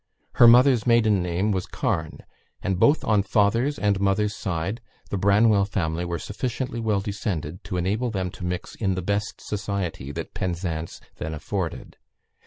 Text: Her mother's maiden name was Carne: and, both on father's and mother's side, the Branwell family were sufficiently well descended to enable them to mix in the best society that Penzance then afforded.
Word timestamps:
Her 0.37 0.47
mother's 0.47 0.87
maiden 0.87 1.21
name 1.21 1.51
was 1.51 1.67
Carne: 1.67 2.21
and, 2.63 2.79
both 2.79 3.03
on 3.05 3.21
father's 3.21 3.77
and 3.77 3.99
mother's 3.99 4.35
side, 4.35 4.81
the 5.11 5.17
Branwell 5.19 5.65
family 5.65 6.05
were 6.05 6.17
sufficiently 6.17 6.79
well 6.79 7.01
descended 7.01 7.63
to 7.65 7.77
enable 7.77 8.09
them 8.09 8.31
to 8.31 8.43
mix 8.43 8.73
in 8.73 8.95
the 8.95 9.03
best 9.03 9.39
society 9.39 10.11
that 10.13 10.33
Penzance 10.33 11.01
then 11.17 11.35
afforded. 11.35 11.97